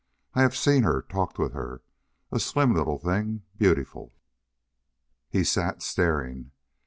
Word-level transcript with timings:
I 0.33 0.41
have 0.41 0.55
seen 0.57 0.81
her, 0.81 1.03
talked 1.03 1.37
with 1.37 1.53
her. 1.53 1.83
A 2.31 2.39
slim 2.39 2.73
little 2.73 2.97
thing 2.97 3.43
beautiful...." 3.59 4.15
He 5.29 5.43
sat 5.43 5.83
staring. 5.83 6.49